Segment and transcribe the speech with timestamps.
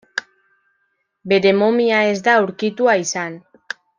[1.33, 3.39] Bere momia ez da aurkitua izan.